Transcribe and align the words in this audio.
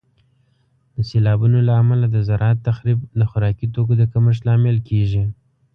د 0.95 0.97
سیلابونو 1.09 1.57
له 1.67 1.73
امله 1.81 2.05
د 2.11 2.17
زراعت 2.27 2.59
تخریب 2.69 2.99
د 3.19 3.21
خوراکي 3.29 3.67
توکو 3.73 3.93
د 3.97 4.03
کمښت 4.13 4.41
لامل 4.47 4.77
کیږي. 4.89 5.23